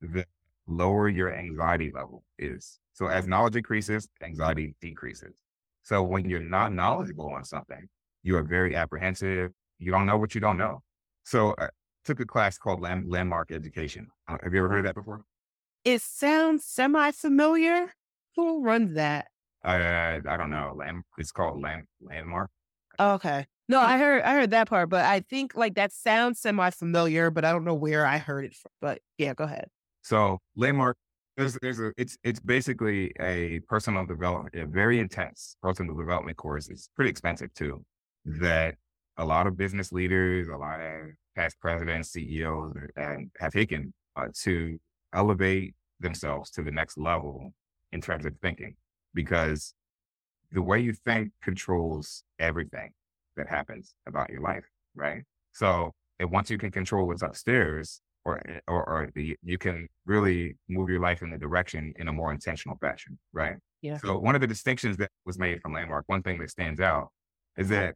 [0.00, 0.24] the
[0.66, 2.78] lower your anxiety level is.
[2.92, 5.34] So as knowledge increases, anxiety decreases.
[5.82, 7.88] So when you're not knowledgeable on something,
[8.22, 9.52] you are very apprehensive.
[9.78, 10.82] You don't know what you don't know.
[11.24, 11.68] So I
[12.08, 14.08] took a class called Land- Landmark Education.
[14.26, 15.24] Uh, have you ever heard of that before?
[15.84, 17.92] It sounds semi familiar.
[18.34, 19.26] Who runs that?
[19.62, 20.74] Uh, I don't know.
[20.74, 22.50] Land, it's called Land, Landmark.
[22.98, 23.46] Okay.
[23.68, 27.30] No, I heard I heard that part, but I think like that sounds semi familiar,
[27.30, 28.70] but I don't know where I heard it from.
[28.80, 29.68] But yeah, go ahead.
[30.00, 30.96] So Landmark,
[31.36, 36.70] there's there's a it's it's basically a personal development, a very intense personal development course.
[36.70, 37.84] It's pretty expensive too.
[38.24, 38.76] That
[39.18, 44.26] a lot of business leaders, a lot of past presidents, CEOs, and have taken uh,
[44.42, 44.78] to
[45.14, 47.52] elevate themselves to the next level
[47.92, 48.74] in terms of thinking,
[49.14, 49.72] because
[50.50, 52.90] the way you think controls everything
[53.36, 54.64] that happens about your life,
[54.96, 55.22] right?
[55.52, 60.56] So, and once you can control what's upstairs, or or, or the, you can really
[60.68, 63.56] move your life in the direction in a more intentional fashion, right?
[63.80, 63.98] Yeah.
[63.98, 67.10] So, one of the distinctions that was made from Landmark, one thing that stands out
[67.56, 67.94] is that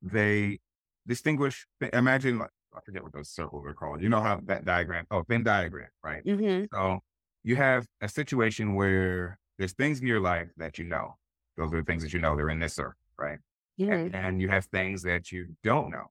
[0.00, 0.60] they
[1.06, 1.66] distinguish.
[1.92, 2.42] Imagine,
[2.74, 4.02] I forget what those circles are called.
[4.02, 5.06] You know how that diagram?
[5.10, 6.24] Oh, Venn diagram, right?
[6.24, 6.64] Mm-hmm.
[6.72, 7.00] So
[7.42, 11.16] you have a situation where there's things in your life that you know.
[11.56, 12.36] Those are the things that you know.
[12.36, 13.38] They're in this circle, right?
[13.76, 13.94] Yeah.
[13.94, 16.06] And, and you have things that you don't know,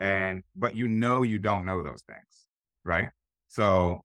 [0.00, 2.46] and but you know you don't know those things,
[2.84, 3.08] right?
[3.48, 4.02] So,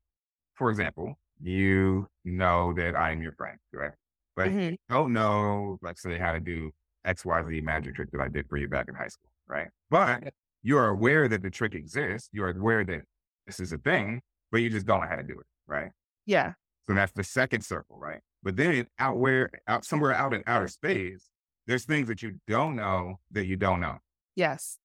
[0.53, 3.91] for example, you know that I am your friend, right?
[4.35, 4.71] But Mhm.
[4.71, 6.71] you don't know, let's say, how to do
[7.03, 9.69] X, Y, Z magic trick that I did for you back in high school, right?
[9.89, 10.33] But
[10.63, 12.29] you are aware that the trick exists.
[12.31, 13.01] You are aware that
[13.47, 15.91] this is a thing, but you just don't know how to do it, right?
[16.25, 16.53] Yeah.
[16.87, 18.19] So that's the second circle, right?
[18.43, 21.29] But then out where, out somewhere out in outer space,
[21.67, 23.97] there's things that you don't know that you don't know.
[24.35, 24.77] Yes.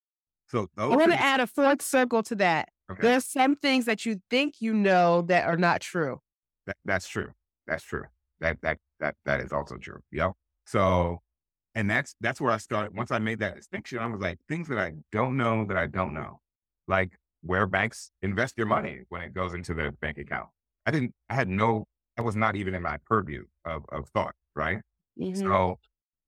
[0.49, 2.69] So those I want to add a fourth circle to that.
[2.91, 3.03] Okay.
[3.03, 6.21] There's some things that you think you know that are not true.
[6.67, 7.33] That, that's true.
[7.67, 8.05] That's true.
[8.41, 10.01] That that that that is also true.
[10.13, 10.33] Yep.
[10.67, 11.21] So,
[11.77, 12.97] and that's that's where I started.
[12.97, 15.87] Once I made that distinction, I was like, things that I don't know that I
[15.87, 16.41] don't know,
[16.89, 17.13] like
[17.43, 20.49] where banks invest your money when it goes into their bank account.
[20.87, 21.15] I didn't.
[21.31, 21.87] I had no.
[22.17, 24.35] That was not even in my purview of of thought.
[24.57, 24.81] Right.
[25.21, 25.37] Mhm.
[25.37, 25.79] So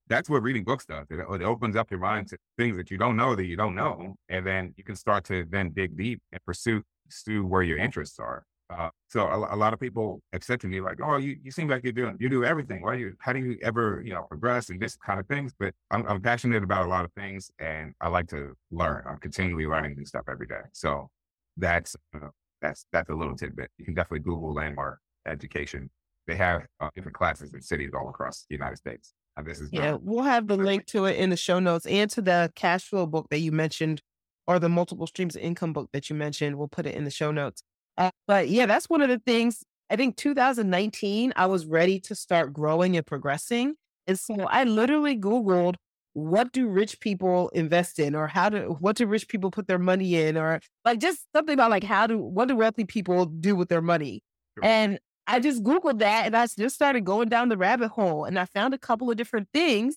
[0.08, 1.06] that's what reading books does.
[1.10, 3.74] It, it opens up your mind to things that you don't know that you don't
[3.74, 7.78] know, and then you can start to then dig deep and pursue pursue where your
[7.78, 8.44] interests are.
[8.70, 11.50] Uh, so a, a lot of people have said to me like, "Oh, you, you
[11.50, 12.82] seem like you're doing you do everything.
[12.82, 13.14] Why you?
[13.20, 16.20] How do you ever you know progress and this kind of things?" But I'm, I'm
[16.20, 19.04] passionate about a lot of things, and I like to learn.
[19.08, 20.60] I'm continually learning new stuff every day.
[20.74, 21.08] So
[21.56, 22.28] that's uh,
[22.60, 23.70] that's that's a little tidbit.
[23.78, 25.90] You can definitely Google landmark education.
[26.26, 29.14] They have uh, different classes in cities all across the United States.
[29.36, 31.86] And this is Yeah, not- we'll have the link to it in the show notes
[31.86, 34.02] and to the cash flow book that you mentioned
[34.46, 36.56] or the multiple streams of income book that you mentioned.
[36.56, 37.62] We'll put it in the show notes.
[37.98, 39.64] Uh, but yeah, that's one of the things.
[39.90, 43.74] I think 2019, I was ready to start growing and progressing.
[44.06, 45.76] And so I literally Googled
[46.14, 49.78] what do rich people invest in or how do what do rich people put their
[49.78, 53.54] money in or like just something about like how do what do wealthy people do
[53.54, 54.22] with their money
[54.56, 54.64] Sure.
[54.64, 58.38] and i just googled that and i just started going down the rabbit hole and
[58.38, 59.96] i found a couple of different things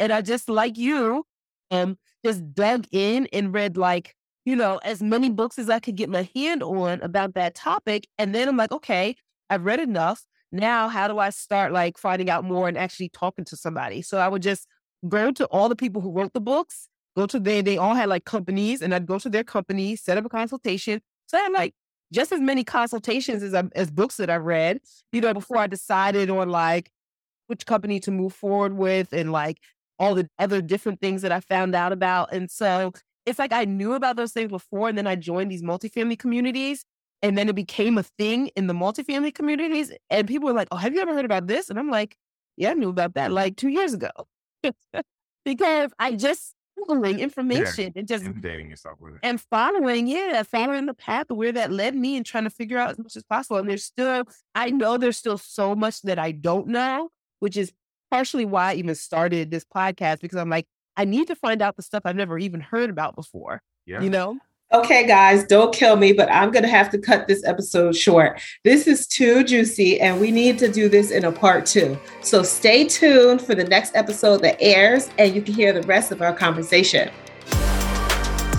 [0.00, 1.24] and i just like you
[1.70, 4.14] um just dug in and read like
[4.44, 8.06] you know as many books as i could get my hand on about that topic
[8.18, 9.14] and then i'm like okay
[9.50, 13.44] i've read enough now how do i start like finding out more and actually talking
[13.44, 14.66] to somebody so i would just
[15.08, 18.08] go to all the people who wrote the books, go to they they all had
[18.08, 21.00] like companies, and I'd go to their company, set up a consultation.
[21.26, 21.74] So I had like
[22.12, 24.80] just as many consultations as as books that I read,
[25.12, 26.90] you know, before I decided on like
[27.46, 29.58] which company to move forward with and like
[29.98, 32.32] all the other different things that I found out about.
[32.32, 32.92] And so
[33.26, 36.84] it's like I knew about those things before, and then I joined these multifamily communities.
[37.24, 39.92] And then it became a thing in the multifamily communities.
[40.10, 41.70] And people were like, Oh, have you ever heard about this?
[41.70, 42.16] And I'm like,
[42.56, 44.10] Yeah, I knew about that like two years ago.
[45.44, 49.20] because I just Googling information and just inundating yourself with it.
[49.22, 52.78] and following, yeah, following the path of where that led me and trying to figure
[52.78, 53.58] out as much as possible.
[53.58, 57.10] And there's still, I know there's still so much that I don't know,
[57.40, 57.72] which is
[58.10, 60.66] partially why I even started this podcast because I'm like,
[60.96, 63.62] I need to find out the stuff I've never even heard about before.
[63.86, 64.02] Yeah.
[64.02, 64.38] You know?
[64.72, 68.40] Okay, guys, don't kill me, but I'm going to have to cut this episode short.
[68.64, 71.98] This is too juicy, and we need to do this in a part two.
[72.22, 76.10] So stay tuned for the next episode that airs, and you can hear the rest
[76.10, 77.10] of our conversation.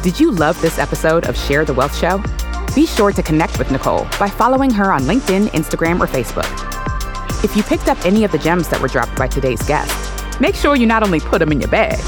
[0.03, 2.21] Did you love this episode of Share the Wealth Show?
[2.75, 6.45] Be sure to connect with Nicole by following her on LinkedIn, Instagram, or Facebook.
[7.43, 10.55] If you picked up any of the gems that were dropped by today's guest, make
[10.55, 11.99] sure you not only put them in your bag,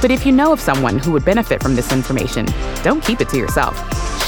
[0.00, 2.46] but if you know of someone who would benefit from this information,
[2.82, 3.76] don't keep it to yourself.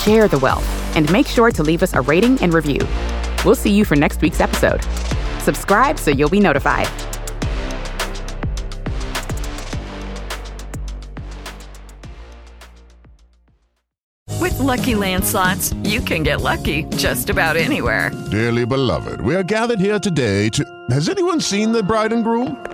[0.04, 0.66] Share the wealth
[0.96, 2.80] and make sure to leave us a rating and review.
[3.44, 4.82] We'll see you for next week's episode.
[5.42, 6.88] Subscribe so you'll be notified.
[14.40, 18.10] With LuckyLand slots, you can get lucky just about anywhere.
[18.30, 20.64] Dearly beloved, we are gathered here today to.
[20.90, 22.73] Has anyone seen the bride and groom?